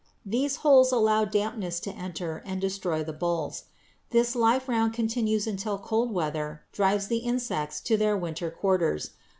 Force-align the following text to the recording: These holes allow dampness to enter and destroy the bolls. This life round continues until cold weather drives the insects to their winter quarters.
These 0.25 0.55
holes 0.65 0.91
allow 0.91 1.25
dampness 1.25 1.79
to 1.81 1.91
enter 1.91 2.41
and 2.43 2.59
destroy 2.59 3.03
the 3.03 3.13
bolls. 3.13 3.65
This 4.09 4.35
life 4.35 4.67
round 4.67 4.93
continues 4.93 5.45
until 5.45 5.77
cold 5.77 6.11
weather 6.11 6.63
drives 6.71 7.05
the 7.07 7.17
insects 7.19 7.79
to 7.81 7.97
their 7.97 8.17
winter 8.17 8.49
quarters. 8.49 9.11